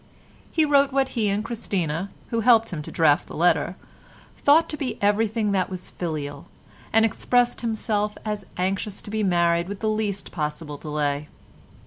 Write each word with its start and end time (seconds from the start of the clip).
He 0.51 0.65
wrote 0.65 0.91
what 0.91 1.09
he 1.09 1.29
and 1.29 1.45
Christina, 1.45 2.09
who 2.29 2.39
helped 2.39 2.69
him 2.69 2.81
to 2.81 2.91
draft 2.91 3.27
the 3.27 3.35
letter, 3.35 3.75
thought 4.35 4.67
to 4.69 4.75
be 4.75 4.97
everything 4.99 5.51
that 5.51 5.69
was 5.69 5.91
filial, 5.91 6.47
and 6.91 7.05
expressed 7.05 7.61
himself 7.61 8.17
as 8.25 8.43
anxious 8.57 8.99
to 9.03 9.11
be 9.11 9.21
married 9.21 9.67
with 9.67 9.79
the 9.79 9.89
least 9.89 10.31
possible 10.31 10.77
delay. 10.77 11.27